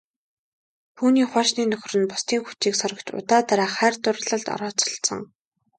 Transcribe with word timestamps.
Түүний 0.97 1.27
хуучин 1.31 1.67
нөхөр 1.69 1.93
нь 1.99 2.09
бусдын 2.11 2.41
хүчийг 2.45 2.75
сорогч 2.77 3.07
удаа 3.19 3.41
дараа 3.49 3.69
хайр 3.77 3.95
дурлалын 4.01 4.27
явдалд 4.35 4.47
орооцолдсон. 4.55 5.19